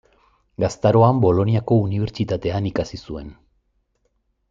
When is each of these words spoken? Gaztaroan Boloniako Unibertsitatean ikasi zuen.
Gaztaroan 0.63 1.19
Boloniako 1.27 1.79
Unibertsitatean 1.83 2.71
ikasi 2.73 3.01
zuen. 3.11 3.33